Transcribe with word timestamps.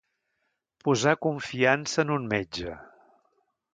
Posar 0.87 1.13
confiança 1.27 2.07
en 2.07 2.15
un 2.17 2.29
metge. 2.33 2.77